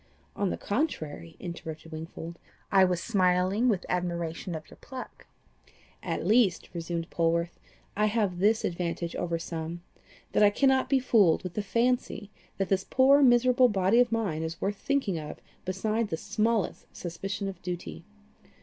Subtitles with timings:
[0.35, 2.39] "On the contrary," interrupted Wingfold,
[2.71, 5.27] "I was smiling with admiration of your pluck."
[6.01, 7.59] "At least," resumed Polwarth,
[7.95, 9.83] "I have this advantage over some,
[10.31, 14.41] that I cannot be fooled with the fancy that this poor miserable body of mine
[14.41, 18.03] is worth thinking of beside the smallest suspicion of duty.